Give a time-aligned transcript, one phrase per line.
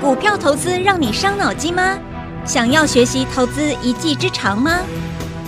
[0.00, 1.98] 股票投资让你伤脑筋吗？
[2.46, 4.78] 想要学习投资一技之长吗？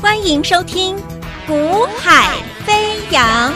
[0.02, 0.96] 欢迎收听
[1.46, 3.52] 《股海飞扬》。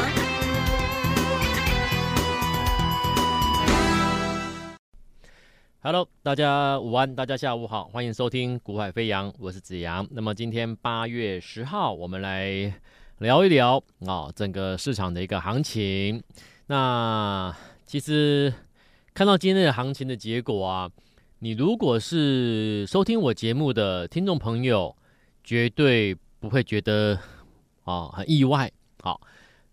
[5.83, 10.07] Hello，大家午安，大家下午好，欢迎收听《股海飞扬》，我是子阳。
[10.13, 12.73] 那么今天八月十号，我们来
[13.19, 16.23] 聊一聊啊、整个市场的一个行情。
[16.69, 17.53] 那
[17.85, 18.55] 其实
[19.15, 20.91] 看到今天的行情的结果啊，
[21.39, 24.97] 你如果是收听我节目的听众朋友，
[25.45, 27.15] 绝对不会觉得
[27.85, 28.69] 啊、哦、很意外。
[29.01, 29.21] 好，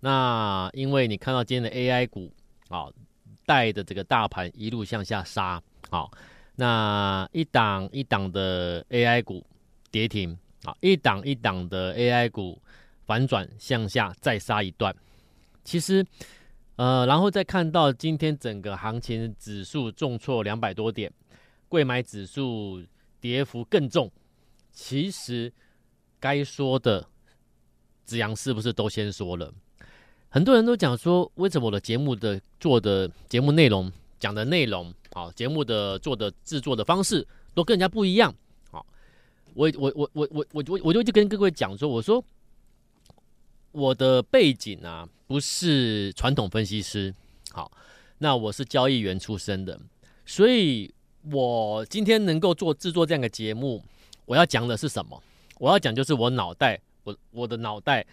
[0.02, 2.32] 那因为你看到今天的 AI 股
[2.70, 2.94] 啊、哦，
[3.44, 5.60] 带着这个大盘一路向下杀。
[5.90, 6.12] 好，
[6.56, 9.44] 那一档一档的 AI 股
[9.90, 12.62] 跌停啊，一档一档的 AI 股
[13.08, 14.96] 反转向下再杀一段。
[15.64, 16.06] 其实，
[16.82, 21.14] 呃，然后再看到今天整个行情指数重挫两百多点，
[21.70, 22.84] 贵买指数
[23.20, 24.12] 跌幅更重。
[24.72, 25.54] 其实
[26.20, 27.06] 该说的，
[28.04, 29.54] 子阳是不是都先说了？
[30.30, 34.92] 很多人都讲说，为什么我的节目的做的节目内容讲的内容？
[35.14, 38.34] 好，节目的做的制作的方式都跟人家不一样。
[38.72, 38.84] 好，
[39.54, 42.26] 我我我我我我我就跟各位讲说，我说
[43.72, 47.14] 我的背景啊，不是传统分析师。
[47.52, 47.72] 好，
[48.18, 49.80] 那我是交易员出身的，
[50.26, 50.94] 所以
[51.32, 53.84] 我今天能够做制作这样的节目，
[54.26, 55.22] 我要讲的是什么？
[55.58, 58.06] 我要讲就是我脑袋，我我的脑袋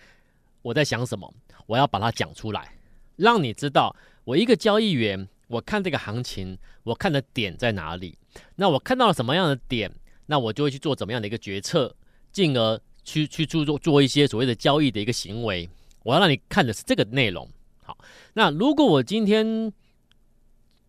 [0.62, 1.32] 我在想什么，
[1.66, 2.74] 我要把它讲出来，
[3.16, 5.28] 让你知道我一个交易员。
[5.48, 8.18] 我看这个行情，我看的点在哪里？
[8.56, 9.90] 那我看到了什么样的点？
[10.26, 11.96] 那我就会去做怎么样的一个决策，
[12.30, 15.68] 进而去去做做做一些所谓的交易的一个行为。
[16.02, 17.48] 我要让你看的是这个内容。
[17.82, 17.96] 好，
[18.34, 19.72] 那如果我今天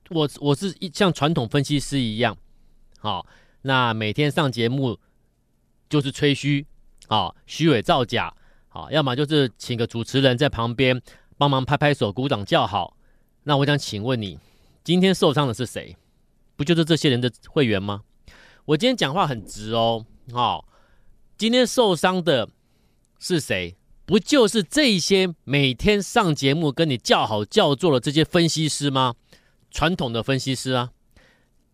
[0.10, 2.38] 我我是一像传统分析师一样，
[3.00, 3.26] 好，
[3.62, 5.00] 那每天上节目
[5.90, 6.66] 就是吹嘘，
[7.08, 8.34] 好，虚伪造假，
[8.68, 11.02] 好，要么就是请个主持人在旁边
[11.38, 12.98] 帮忙拍拍手、鼓掌叫好。
[13.44, 14.38] 那我想请问你。
[14.82, 15.96] 今天受伤的是谁？
[16.56, 18.02] 不就是这些人的会员吗？
[18.66, 20.66] 我今天讲话很直哦，好，
[21.40, 22.50] 今天受伤的
[23.18, 23.78] 是谁？
[24.06, 29.16] 不就是这些每天上节目跟你叫好叫座的这些分析师吗？
[29.72, 30.92] 传统的分析师啊，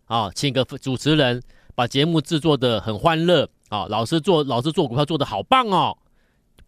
[0.06, 1.42] 啊，请个主持人
[1.74, 5.98] 把节目制作得很欢乐啊，老师做老师做股票做得好棒哦，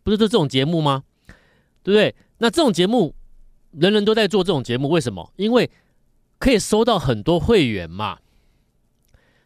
[0.02, 1.04] 不是这种节目吗？
[1.84, 2.16] 对不对？
[2.40, 3.14] 那这种节目
[3.74, 5.32] 人人都在做这种节目，为什么？
[5.36, 5.70] 因为
[6.40, 8.18] 可以收到很多会员嘛？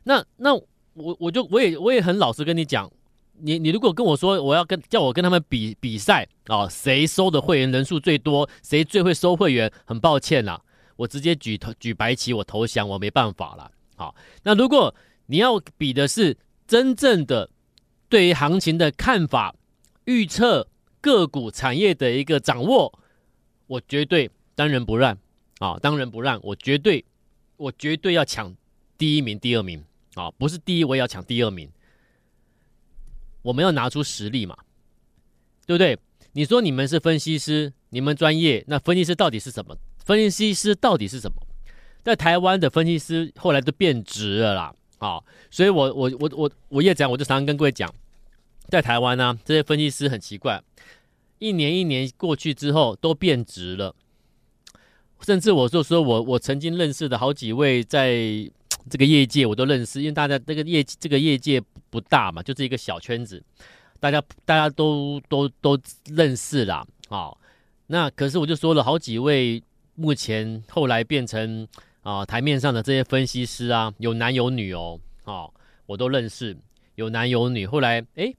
[0.04, 2.90] 那那我我就我也我也很老实跟你讲，
[3.42, 10.62] 你你如果跟我说我要跟叫我跟他们比比赛啊，谁收的会员人数最多，谁最会收会员，很抱歉啦，
[10.96, 13.72] 我直接举举白旗，我投降，我没办法了。
[13.96, 14.94] 好，那如果
[15.26, 16.38] 你要比的是
[16.68, 17.50] 真正的
[18.10, 19.56] 对于行情的看法、
[20.06, 20.68] 预测
[21.00, 23.00] 个股产业的一个掌握，
[23.68, 25.18] 我绝对当仁不让。
[25.60, 27.06] 啊，当仁不让，我绝对，
[27.56, 28.52] 我绝对要抢
[28.98, 29.86] 第一名、第二名
[30.16, 30.32] 啊！
[30.32, 31.70] 不是第一，我也要抢第二名。
[33.42, 34.56] 我们要拿出实力嘛，
[35.66, 35.98] 对不对？
[36.34, 39.76] 你说你们是分析师，你们专业，那分析师到底是什么？
[40.06, 41.36] 分析师到底是什么？
[42.04, 45.20] 在台湾的分析师后来都变质了啦，啊！
[45.50, 47.94] 所以我我我我我也讲，我就常常跟各位讲，
[48.70, 50.64] 在台湾呢、这些分析师很奇怪，
[51.40, 53.96] 一年一年过去之后都变质了。
[55.22, 58.50] 甚至我就说我我曾经认识的好几位，在
[58.90, 63.44] 这个业界我都认识，因为大家这个业这个业界不大嘛，就是一个小圈子，
[64.00, 66.86] 大家大家都都都认识啦。
[67.10, 67.32] 啊。
[67.88, 69.62] 那可是我就说了好几位，
[69.96, 71.68] 目前后来变成
[72.02, 75.50] 啊台面上的这些分析师啊，有男有女哦，啊，
[75.86, 76.58] 我都认识，
[76.96, 77.68] 有男有女。
[77.68, 78.34] 后来诶，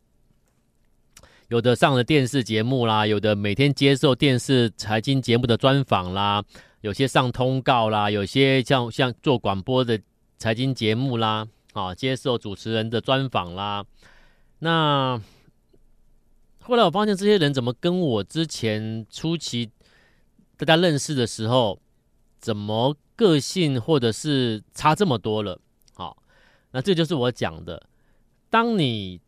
[1.49, 6.43] 有的上了电视节目啦，有的每天接受电视财经节目的专访啦。
[6.81, 10.01] 有些上通告啦，有些像像做广播的
[10.43, 13.87] 财经节目啦，啊，接受主持人的专访啦。
[14.59, 15.23] 那
[16.63, 19.71] 后来我发现这些人怎么跟我之前初期
[20.57, 21.81] 大家认识的时候，
[22.41, 25.61] 怎么个性或者是差这么多了？
[25.95, 26.21] 好，
[26.73, 27.81] 那这就是我讲的，
[28.51, 29.21] 当你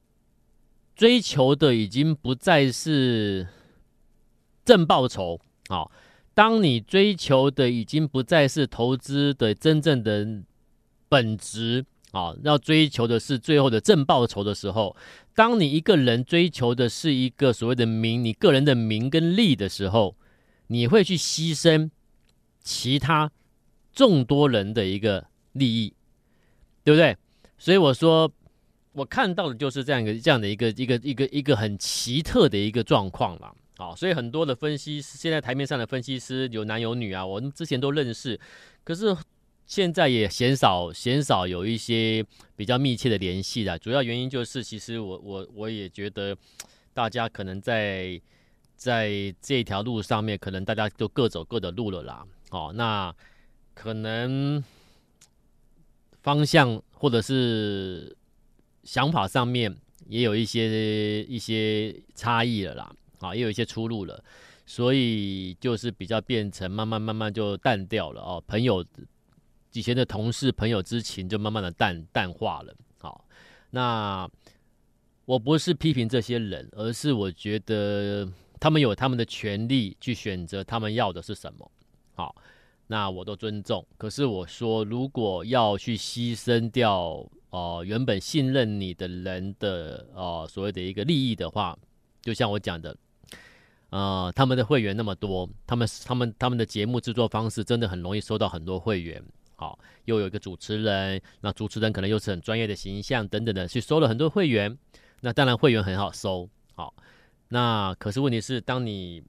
[0.97, 3.47] 追求的已经不再是
[4.65, 5.93] 正报酬，好。
[6.35, 10.43] 当你追求的已经不再是投资的真正的
[11.15, 14.97] 本质啊，要追求的是最后的正报酬的时候，
[15.33, 20.17] 当你一个人追求的是一个所谓的名，你个人的名跟利的时候，
[20.67, 21.91] 你会去牺牲
[22.63, 23.31] 其他
[23.93, 25.95] 众多人的一个利益。
[26.87, 27.17] 对不对？
[27.57, 28.31] 所以我说，
[28.93, 33.55] 我看到的就是这样一个这样的一个一个一个一个很奇特的一个状况了。
[33.79, 38.39] 啊，所以很多的分析师，现在台面上的分析师有男有女啊，我之前都认识，
[38.85, 39.17] 可是
[39.67, 42.25] 现在也鲜少鲜少有一些
[42.57, 43.79] 比较密切的联系了。
[43.79, 46.37] 主要原因就是，其实我我我也觉得，
[46.93, 48.21] 大家可能在
[48.77, 52.25] 在这条路上面，可能大家都各走各的路了啦。
[52.51, 53.15] 哦，那
[53.75, 54.63] 可能
[56.23, 58.17] 方向或者是
[58.83, 59.75] 想法上面
[60.09, 62.95] 也有一些一些差异了啦。
[63.21, 64.23] 啊，也有一些出路了，
[64.67, 68.43] 所以就是比较变成慢慢慢慢就淡掉了哦。
[68.47, 68.85] 朋友
[69.75, 72.75] 以前的同事朋友之情就慢慢的淡淡化了。
[72.99, 73.25] 好，
[73.71, 74.29] 那
[75.25, 78.27] 我不是批评这些人，而是我觉得
[78.59, 81.71] 他们有他们的权利去选择他们要的是什么。
[82.15, 82.35] 好，
[82.87, 83.87] 那我都尊重。
[83.99, 91.79] 可是我说，如果要去牺牲掉哦、原本信任你的人的哦、所谓的一个利益的话，
[92.23, 92.97] 就像我讲的。
[93.91, 99.23] 呃，他们的会员那么多，他们他们他们的节目制作方式真的很容易收到很多会员。
[99.57, 104.77] 好，又有一个主持人，那主持人可能又是很专业的形象等等的，去收了很多会员。
[105.21, 106.95] 那当然会员很好收，好，
[107.49, 109.23] 那可是问题是，当你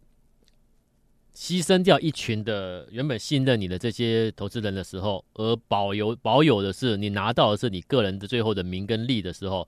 [1.34, 9.68] 牺牲掉一群的原本信任你的这些投资人的时候，而保有保有的是你拿到的是你个人的最后的名跟利的时候，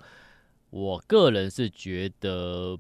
[0.70, 2.78] 我个人是觉得。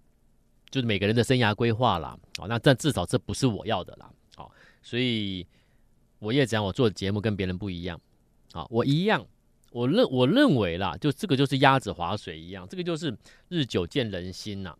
[0.70, 4.52] 就是每个人的生涯规划啦，好，那但至少这不是我要的啦，好，
[4.84, 5.48] 所以
[6.20, 8.00] 我也讲我做的节目跟别人不一样，
[8.52, 9.26] 好，我一样，
[9.72, 13.16] 我认我认为啦，就这个就是鸭子划水一样，这个就是
[13.50, 14.76] 日久见人心呐。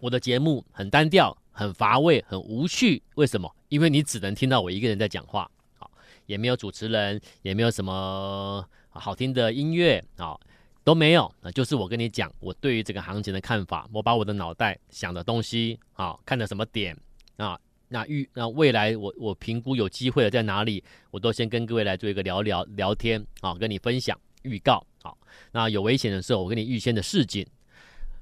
[0.00, 3.54] 我的节目很单调，很乏味，很无趣，为什么？
[3.68, 5.90] 因为你只能听到我一个人在讲话，好，
[6.26, 10.40] 也没有主持人，也没有什么好听的音乐，好。
[10.84, 16.96] 都没有，那就是我跟你讲，我对于这个行情的看法，我把我的脑袋想的东西啊，看的什么点
[17.38, 17.58] 啊，
[17.96, 25.10] 那预那未来我我评估有机会的在哪里，我都先跟各位来做一个聊聊聊天啊，跟你分享预告啊，
[25.52, 27.46] 那有危险的时候，我跟你预先的示警。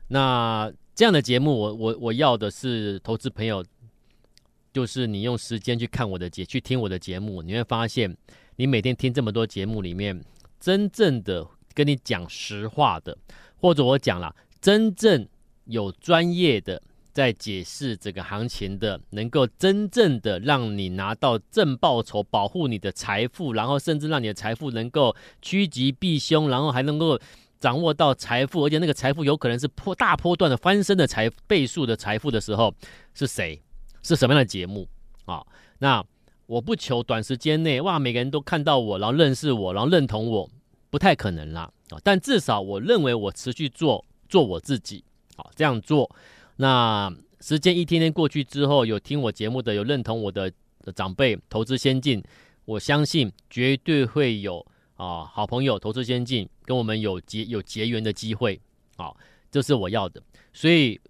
[0.06, 3.64] 那这样的节目我，我我我要的是投资朋友，
[4.72, 8.16] 就是你用时间去看我的节，去听我的节目，你会发现，
[8.54, 10.22] 你每天听这么多节目里面，
[10.60, 11.46] 真正的。
[11.76, 13.18] 跟你讲实话的，
[13.56, 15.26] 或者我讲了真正
[15.64, 16.80] 有专业的
[17.14, 27.18] 在解释这个行情的，能够真正的让你拿到正报酬，保护你的财富，然后甚至让你的财富能够趋吉避凶，然后还能够
[27.58, 32.74] 掌握到财富，而且那个财富有可能是破大波段的翻身的财倍数的财富的时候，
[33.14, 33.62] 是谁？
[34.02, 34.86] 是什么样的节目
[35.24, 35.42] 啊？
[35.78, 36.04] 那
[36.46, 40.50] 我不求短时间内哇，每个人都看到我，然后认识我，然后认同我。
[40.90, 41.98] 不太可能啦，啊！
[42.04, 45.02] 但至少我认为我持续做做我自己，
[45.36, 46.08] 好这样做。
[46.56, 50.52] 那时间一天天过去之后，有听我节目的，有认同我的
[50.94, 52.22] 长辈，投资先进，
[52.64, 54.64] 我相信绝对会有
[54.96, 58.60] 啊好朋友投资先进跟我们有结有结缘的机会，
[58.96, 59.14] 啊，
[59.50, 60.22] 这是我要的。
[60.52, 61.00] 所以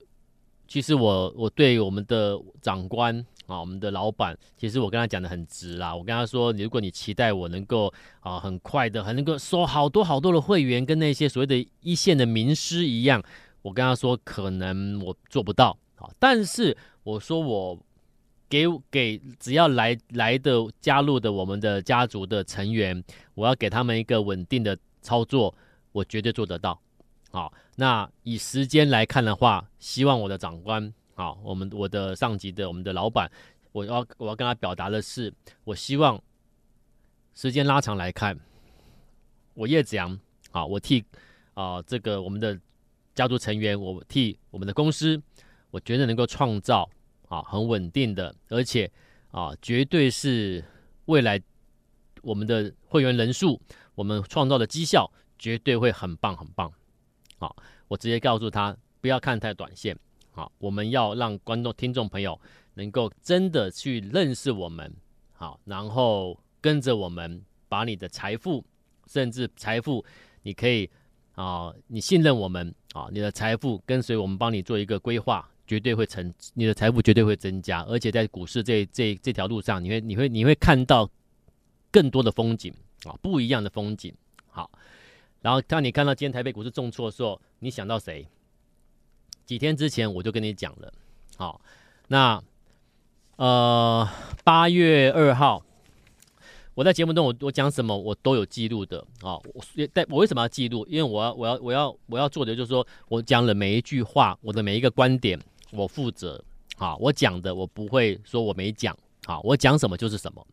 [0.66, 3.24] 其实我我对我们的长官。
[3.46, 5.94] 啊，我们的老板，其实我跟他讲的很直啦。
[5.94, 13.22] 我跟他说，如果你期待我能够啊很快的，很能够收好多好多的会员，跟那些所谓的一线的名师一样，
[13.64, 15.74] 我跟他说，可能我做不到。
[15.96, 17.78] 啊，但是我说我
[18.46, 23.02] 给给只要来来的加入的我们的家族的成员，
[23.32, 25.54] 我要给他们一个稳定的操作，
[25.92, 26.78] 我绝对做得到。
[27.30, 30.92] 好，那以时间来看的话，希望我的长官。
[31.14, 33.30] 好，我们我的上级的我们的老板，
[33.72, 35.32] 我要我要跟他表达的是，
[35.64, 36.20] 我希望
[37.34, 38.38] 时间拉长来看，
[39.54, 41.04] 我叶子阳，啊，我替
[41.54, 42.60] 啊这个我们的
[43.14, 45.20] 家族成员，我替我们的公司，
[45.70, 46.88] 我觉得能够创造
[47.28, 48.90] 啊很稳定的，而且
[49.30, 50.64] 啊绝对是
[51.06, 51.40] 未来
[52.22, 53.60] 我们的会员人数，
[53.94, 56.72] 我们创造的绩效绝对会很棒很棒。
[57.38, 57.56] 好，
[57.88, 59.98] 我直接告诉他，不要看太短线。
[60.30, 62.40] 好，我们要让观众、听众朋友
[62.74, 64.92] 能够真的去认识我们，
[65.32, 68.64] 好，然后跟着我们，把你的财富，
[69.06, 70.04] 甚至财富，
[70.42, 70.90] 你可以
[71.34, 81.10] 啊，你信任我们啊，你的财富跟随我们，帮你做一个规划，绝对会成，你的财富绝对会增加，而且在股市这这这条路上，你会你会你会看到
[81.90, 82.72] 更多的风景
[83.04, 84.14] 啊，不一样的风景。
[84.46, 84.70] 好，
[85.40, 88.26] 然后当你看到今天台北股市重挫的时候，你想到谁？
[89.44, 90.92] 几天之前我就跟你讲了，
[91.36, 91.60] 好，
[92.06, 92.40] 那
[93.36, 94.08] 呃
[94.44, 95.63] 八月二号，
[96.74, 99.38] 我在节目中我我讲什么我都有记录的啊。
[99.54, 100.84] 我但我为什么要记录？
[100.88, 105.38] 因为我要我要我要我要做的就是说我讲了每一句话，我的每一个观点
[105.70, 106.42] 我负责
[106.76, 106.96] 啊。
[106.96, 110.46] 我讲的我不会说我没讲啊，我讲什么就是什么。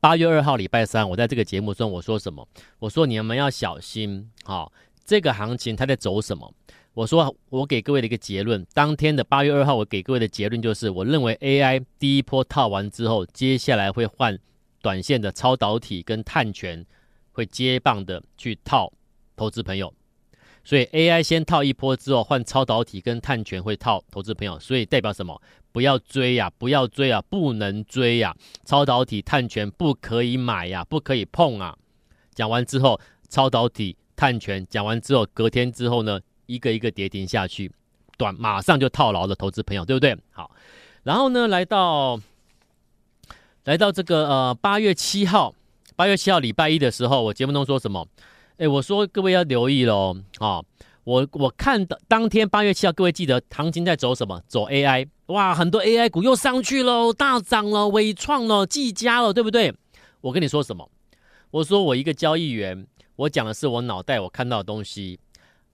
[0.00, 2.46] 八月二号礼拜三，我在这个节目中我说什么？
[2.78, 4.68] 我说你们要小心啊，
[5.04, 6.52] 这个行情它在走什么？
[6.94, 14.36] 我说我给各位的一个结论，当天的八月二号我给各位的结论就是，我认为 AI 第一波套完之后，接下来会换
[14.80, 16.84] 短线的超导体跟碳权
[17.32, 18.92] 会接棒的去套
[19.36, 19.92] 投资朋友，
[20.64, 25.40] 所以 AI 先套一波之后，换超导体跟碳权会套投资朋友，所以代表什么？
[25.70, 28.34] 不要追呀，不要追啊，不能追呀！
[28.64, 31.76] 超导体、碳权不可以买呀，不可以碰啊！
[32.34, 37.70] 讲完之后，超导体、碳权讲完之后，隔天之后呢，一个一个跌停下去，
[38.16, 40.16] 短马上就套牢了，投资朋友，对不对？
[40.32, 40.50] 好，
[41.04, 42.18] 然后呢，来到
[43.68, 45.54] 来到这个呃八月七号，
[45.94, 48.08] 八月七号礼拜一的时候，我节目中说什么？
[48.56, 50.62] 哎，我说各位要留意喽啊！
[51.04, 54.42] 我我看的当天八月七号，各位记得行情在走什么？
[54.48, 55.06] 走 AI。
[55.26, 59.74] 哇，很多 AI 股又上去喽，大涨了，微创了，技嘉了，对不对？
[60.22, 60.90] 我跟你说什么？
[61.50, 65.20] 我说我一个交易员，我讲的是我脑袋我看到的东西，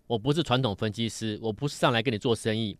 [0.08, 2.76] 我不是传统分析师，我不是上来跟你做生意，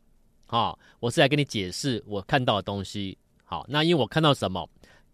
[0.47, 3.16] 好，我是来跟你解释我看到的东西。
[3.47, 4.68] 好，那因为我看到什么，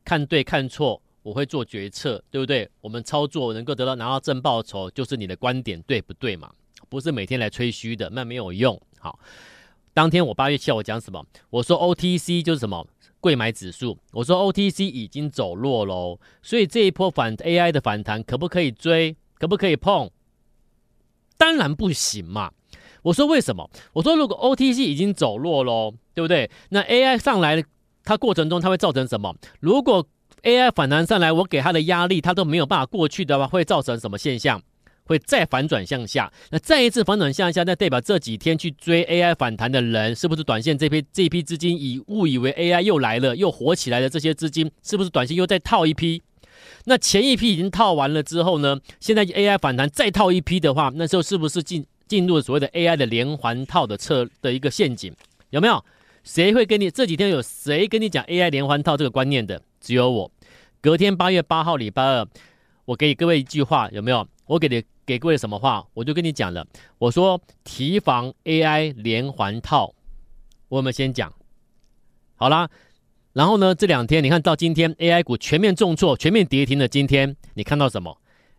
[0.04, 2.69] 看对看错，我会做决策，对不对？
[2.80, 6.50] 我们操作能够得到拿到正报酬，就是你的观点对不对嘛？
[6.88, 8.80] 不是每天来吹嘘的，那没有用。
[8.99, 9.19] 好。
[9.92, 11.26] 当天我八月七号我讲什么？
[11.50, 12.87] 我说 OTC 就是什么
[13.19, 13.99] 柜买指数。
[14.12, 19.16] 我说 OTC 已经走弱喽，所以这一波反 AI 的反弹可不可以追？
[19.37, 20.09] 可不可以碰？
[21.37, 22.52] 当然不行嘛。
[23.02, 23.69] 我说为什么？
[23.95, 26.49] 我说如果 OTC 已经走弱喽，对不对？
[26.69, 27.62] 那 AI 上来
[28.11, 29.33] 它过程中它会造成什么？
[29.61, 30.05] 如果
[30.43, 34.61] AI 反弹上来，我给它的压力它都没有办法过去的话，会造成什么现象？
[35.05, 46.21] 会再反转向下，那再一次反转向下，那代表这几天去追 AI 反弹的人，是不是短线这批这批资金以误以为 AI 又来了，又火起来的这些资金，是不是短线又再套一批？
[46.87, 48.76] 那前一批已经套完了之后呢？
[48.99, 55.14] 现在 AI 反弹再套一批的话，那时候是不是进进入了所谓的 AI 的连环套的策的一个陷阱？
[55.50, 55.85] 有没有？
[56.32, 59.60] 谁会跟你这几天有谁跟你讲 AI 连环套这个观念的？
[59.80, 60.30] 只有我。
[60.80, 62.25] 隔天八月八号礼拜二，
[62.84, 64.25] 我给各位一句话，有没有？
[64.46, 64.80] 我给你。
[65.04, 66.64] 给各位什么话，我就跟你讲了。
[66.99, 69.92] 我说提防 AI 连环套，
[70.68, 71.32] 我们先讲
[72.37, 72.70] 好啦。
[73.32, 78.16] 然后呢，这两天你看到今天 AI 股全面重挫、全面跌停的今天，你看到什么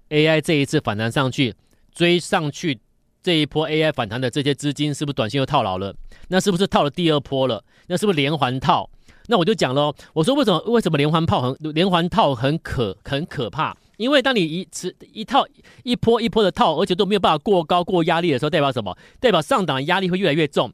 [0.09, 1.55] ？AI 这一次反弹上去，
[1.93, 2.81] 追上去
[3.23, 5.95] 这一波 AI 反弹的这些资金，是不是短线又套牢了？
[6.29, 7.63] 那是不是套了第二波了？
[7.87, 8.89] 那是不是连环套？
[9.27, 9.93] 那我就讲喽。
[10.13, 13.77] 我说为什么为什么连环套很连环套很可很可怕？
[13.97, 15.45] 因为当你一次一套
[15.83, 18.97] 一波一波的套，而且都没有办法过高过压力的时候，代表什么？
[19.19, 20.73] 代表上档压力会越来越重。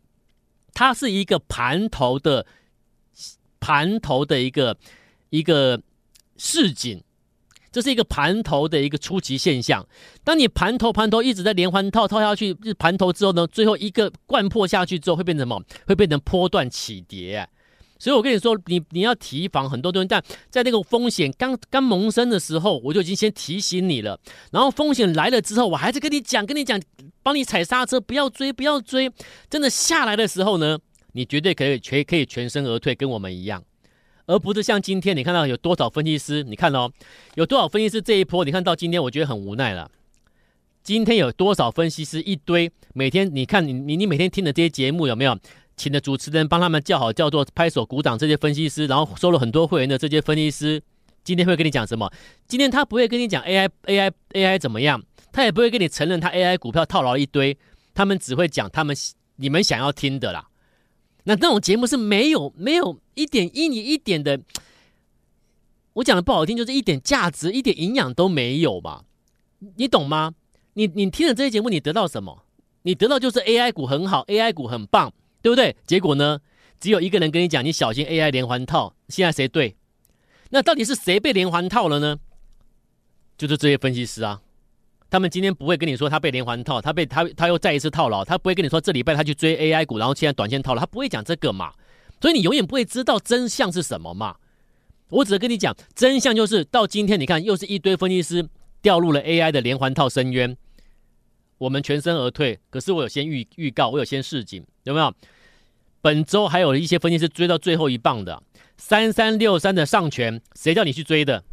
[0.73, 2.45] 它是一个盘头的
[3.59, 4.77] 盘头的一个
[5.29, 5.81] 一个
[6.37, 7.03] 市井，
[7.77, 9.85] 这是一个盘头的一个初级现象。
[10.23, 15.61] 当你盘头盘头一直在连环套套下去，盘头之后呢，最后一个灌破下去之后，会变成什么？
[15.85, 17.47] 会变成波段起跌。
[17.99, 24.19] 所以，我跟你说，你你要提防很多东西，但在那个风险刚刚萌生的时候，我就已经先提醒你了。
[24.51, 26.81] 然后风险来了之后，我还是跟你讲，跟你讲，
[27.21, 29.07] 帮你踩刹车，不要追，不要追。
[29.51, 30.79] 真的下来的时候呢，
[31.11, 33.63] 你绝对可以全可以全身而退，跟我们一样，
[34.27, 36.91] 而不是像今天你看到有多少分析师，你看哦，
[37.35, 39.89] 有多少分析师这一波，你看到今天，我觉得很无奈了。
[40.83, 45.37] 今天有多少分析师一堆，每天你看你你你每天听的这些节目有没有？
[45.75, 48.17] 请的主持人帮他们叫好，叫做拍手鼓掌。
[48.17, 50.81] 这些分析师，然后收了很多会员的这些分析师，
[51.23, 52.11] 今天会跟你讲什么？
[52.47, 57.55] 今天他不会跟你讲 AI AI AI 怎么样，他也不会跟你承认他 AI 股票套牢一堆，
[57.93, 58.95] 他们只会讲他们
[59.35, 60.47] 你们想要听的啦。
[61.27, 64.39] 那这种节目是没有没有一点一你一点的，
[65.93, 69.03] 我讲的不好听，就是一点价值、一点营养都没有嘛？
[69.75, 70.33] 你懂吗？
[70.73, 72.43] 你你听了这些节目，你得到什么？
[72.83, 75.13] 你得到就是 AI 股很好，AI 股很棒。
[75.39, 75.77] 对不对？
[75.85, 76.41] 结果呢？
[76.79, 78.95] 只有一个人跟你讲，你小心 AI 连环套。
[79.07, 79.77] 现在谁对？
[80.49, 82.17] 那到底是谁被连环套了呢？
[83.37, 84.41] 就是这些分析师啊。
[85.09, 88.25] 他们今天不会跟你说他被连环套，他被他他又再一次套牢。
[88.25, 90.79] 他不会跟你说这礼拜他去追 AI 股，然后现在短线套牢。
[90.79, 91.73] 他不会讲这个嘛。
[92.19, 94.35] 所以你永远不会知道真相是什么嘛。
[95.09, 98.47] 我只是跟你讲真相，就是到今天你看又是一堆分析师
[98.81, 100.57] 掉入了 AI 的连环套深渊。
[101.57, 102.59] 我们全身而退。
[102.69, 105.13] 可是我有先预预告，我有先示警，有没有？
[106.01, 108.41] 本周还有一些分析师追到最后一棒的，
[108.77, 111.43] 三三六三的上权，谁叫你去追的？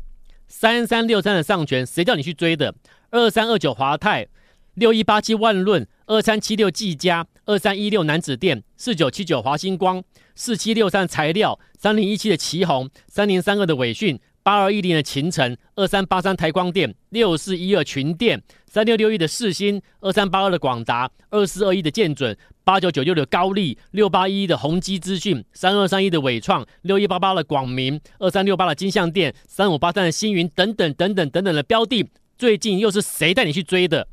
[0.46, 2.74] 三三六三的上诠，谁叫你去追的？
[3.14, 4.26] 二三二九华泰，
[4.74, 10.02] 六一八七万润，二三七六技嘉，二三一六南子电，四九七九华星光，
[10.34, 22.36] 四七六三材料，三零一七的奇鋐，三零三二的纬讯，八二一零的勤诚，二三八三台光电，六四一二群电，三六六一的世芯，二三八二的广达，二四二一的建准。
[22.64, 34.08] 八九九六的高力，六八一一的宏基资讯，三二三一的纬创，六一八八的广明，二三六八的金像电，三五八三的星云，等等等等等等的标的，最近又是谁带你去追的？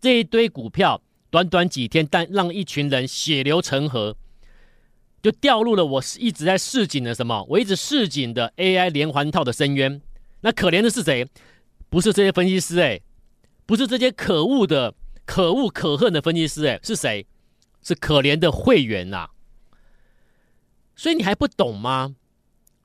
[0.00, 4.16] 这一堆股票，短短几天，但让一群人血流成河，
[5.22, 7.44] 就掉入了我一直在示警的什么？
[7.50, 10.00] 我一直示警的 AI 连环套的深渊。
[10.40, 11.28] 那可怜的是谁？
[11.88, 13.00] 不是这些分析师哎，
[13.64, 14.94] 不是这些可恶的。
[15.24, 17.26] 可恶可恨的分析师，哎，是谁？
[17.80, 19.30] 是可怜的会员呐、啊！
[20.96, 22.16] 所以你还不懂吗？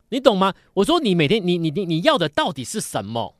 [0.10, 0.54] 你懂吗？
[0.76, 3.37] 我说你每天你你你你要的到底是什么？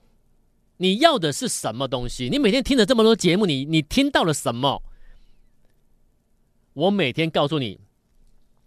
[0.77, 2.29] 你要的是什么东西？
[2.29, 4.81] 你每天听了这么多节目，你你听到了什么？
[6.74, 7.79] 我每天告诉你，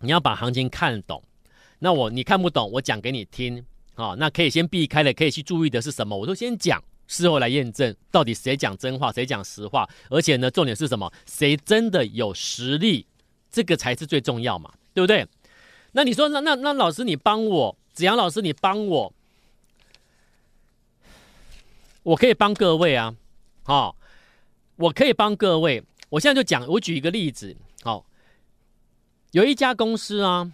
[0.00, 1.22] 你要把行情看懂。
[1.78, 3.64] 那我你看不懂，我讲给你听
[3.94, 4.14] 啊。
[4.18, 6.16] 那可以先避开的，可以去注意的是什么？
[6.16, 6.82] 我都先讲。
[7.06, 9.88] 事后来验证，到底谁讲真话，谁讲实话？
[10.10, 11.12] 而且呢，重点是什么？
[11.26, 13.04] 谁真的有实力？
[13.50, 15.26] 这个才是最重要嘛，对不对？
[15.90, 19.12] 那你说，那那那老师，你帮我，子阳老师，你帮我，
[22.02, 23.14] 我可以帮各位啊，
[23.62, 23.96] 好、哦，
[24.76, 25.84] 我可以帮各位。
[26.10, 28.04] 我现在就讲，我举一个例子，好、哦，
[29.32, 30.50] 有一家公司啊，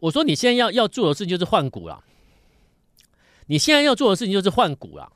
[0.00, 2.04] 我说你现在要要做的事情就是换股了。
[3.46, 5.12] 你现在要做的事情就是换股了。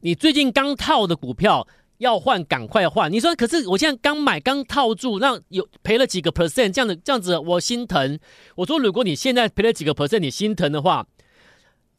[0.00, 3.12] 你最近刚套的股票要换，赶快换。
[3.12, 8.18] 你说，可是我现在刚买，刚套住，那有赔了几个 percent，这样子，这样子我心疼。
[8.56, 11.06] 我说，如果你现在赔了几个 percent，你心疼的话，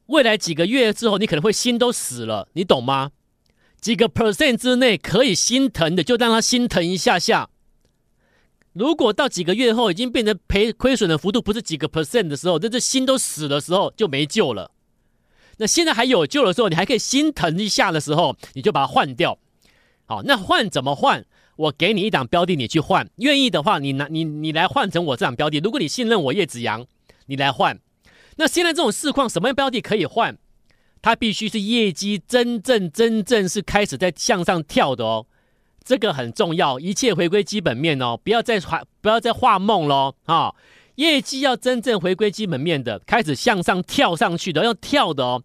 [0.07, 3.11] 未来几个月之后，你可能会心都死了，你懂吗？
[3.79, 7.49] 几个 percent 之内可以心疼的，就让他心疼一下下。
[8.73, 14.71] 如果到几个月后已经变成赔亏损的幅度不是几个 percent 的时候，这这心都死的时候就没救了。
[15.57, 19.37] 那现在还有救的时候，你还可以心疼一下的时候，你就把它换掉。
[20.05, 21.25] 好，那换怎么换？
[21.55, 23.09] 我给你一档标的，你去换。
[23.15, 25.59] 愿意的话，你拿你你来换成我这档标的。
[25.59, 26.85] 如果你信任我叶子阳，
[27.27, 27.79] 你来换。
[28.37, 30.37] 那现在这种市况，什么样标的可以换？
[31.01, 35.27] 它必须是业绩真正真正是开始在向上跳的哦，
[35.83, 36.79] 这个很重要。
[36.79, 40.53] 一切回归基本面哦，不要再画不要再画梦喽啊！
[40.95, 45.43] 业绩要真正回归基本面的，开始向上跳上去的，要跳的哦。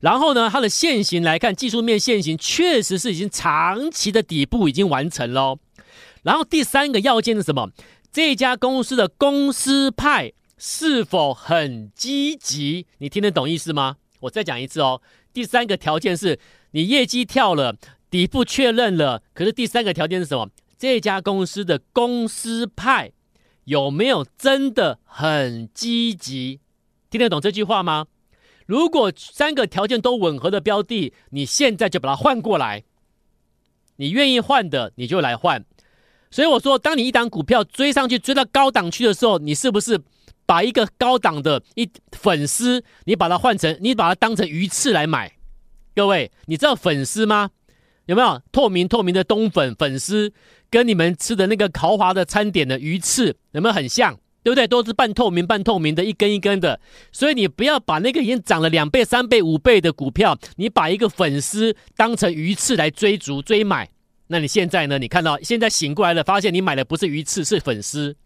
[0.00, 5.58] 然后呢，它的线型来看，技术面线型确实是已经长期的底部已经完成喽。
[6.22, 7.68] 然后第三个要件是什么？
[8.10, 10.32] 这家公司的公司派
[10.64, 12.86] 是否很积极？
[12.98, 13.96] 你听得懂意思吗？
[14.20, 15.02] 我再讲一次哦。
[15.32, 16.38] 第三个条件是
[16.70, 17.76] 你业绩跳了，
[18.08, 20.48] 底部确认了，可是第三个条件是什么？
[20.78, 23.10] 这家公司的公司派。
[23.64, 26.60] 有没有真的很积极？
[27.10, 28.06] 听得懂这句话吗？
[28.66, 32.84] 如果三个条件都吻合的标的，你现在就把它换过来。
[33.96, 35.64] 你愿意换的，你就来换。
[36.30, 40.00] 所以我说，当你一档股票追上去，追到高档区的时候，你是不是
[40.52, 45.32] 把一个高档的一粉丝，你把它换成，你把它当成鱼翅来买？
[45.94, 47.48] 各位，你知道粉丝吗？
[48.04, 50.30] 有没有透明透明的冬粉粉丝？
[50.68, 54.14] 跟你们吃的那个豪华的餐点的鱼翅有没有很像？
[54.42, 54.68] 对不对？
[54.68, 56.78] 都是半透明、半透明的，一根一根的。
[57.10, 63.88] 所以你不要把那个已经涨了两倍、三倍、五倍的股票，你把一个粉丝当成鱼翅来追逐、追买。
[64.32, 64.98] 那你现在呢？
[64.98, 68.16] 你看到现在醒过来了，发现你买的不是鱼翅，是粉丝。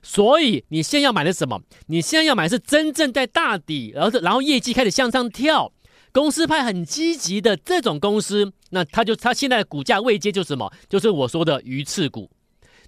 [0.00, 1.60] 所以你现在要买的什么？
[1.88, 5.72] 你现在要买的是真正在大底，然后然后业绩开始向上跳。
[6.12, 10.72] 公司派很积极的这种公司，那他就他现在的股价位阶就是什么？
[10.88, 12.30] 就是我说的鱼翅股。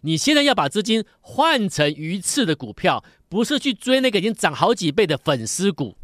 [0.02, 5.96] 你现在要把资金换成鱼翅的股票，不是去追那个已经涨好几倍的粉丝股。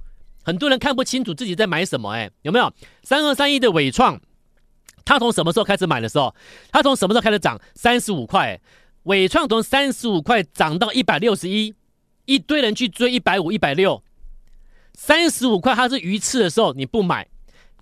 [0.45, 2.73] 很多人看不清楚自己在买什么，哎，有没有？
[3.03, 4.21] 三二三一的伟创，
[5.07, 6.35] 他从什么时候开始买的时候？
[6.71, 7.59] 他从什么时候开始涨？
[7.75, 8.61] 三十五块，
[9.05, 11.73] 伟创从三十五块涨到一百六十一，
[12.27, 14.03] 一堆人去追一百五、一百六。
[14.93, 17.29] 三十五块，它是鱼翅的时候你不买，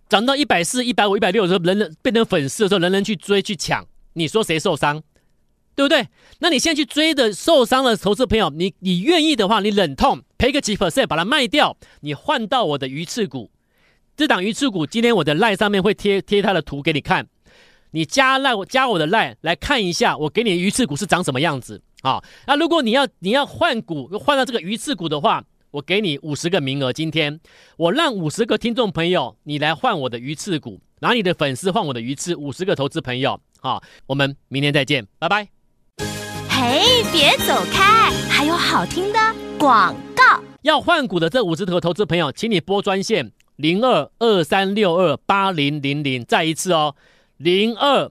[0.08, 5.02] 涨到一百四、一百五、一百六的时候，人人变成粉丝的时候，人人去追去抢，你说谁受伤？
[5.74, 6.06] 对不对？
[6.40, 13.50] 那你现在去追的受伤的投资朋友，你你愿意的话，你忍痛赔个几 percent 把它卖掉，你换到我的鱼翅股。
[14.16, 17.26] 这档鱼翅股，今天我的赖上面会贴贴它的图给你看，
[17.90, 22.22] 你加赖我加我的赖来看一下，我给你的鱼翅股是长什么样子啊？
[22.46, 25.44] 那如果你要你要换股换到这个鱼翅股的话。
[25.74, 27.40] 我给你五十个名额，今天
[27.76, 35.48] 我让五十个听众朋友，你来换我的鱼翅股，拿你的粉丝换我的鱼翅，五十个投资朋友，好，我们明天再见，拜拜。
[36.48, 39.18] 嘿，别走开，还有好听的
[39.58, 40.40] 广告。
[40.62, 46.94] 要换股的这五十个投资朋友，请你拨专线零二二三六二八零零零，再一次哦，
[47.36, 48.10] 零二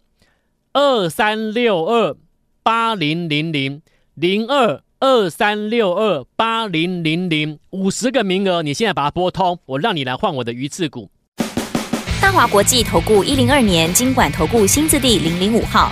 [0.73, 2.15] 二三六二
[2.61, 3.81] 八零零零
[4.15, 4.81] 零二。
[5.05, 11.09] 二三六二八零零零五十个名额，你现在把它拨通，我让你来换我的鱼翅股。
[12.21, 15.91] 大华国际投顾一零二年经管投顾新字第零零五号。